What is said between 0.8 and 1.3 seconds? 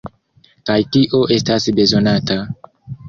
kio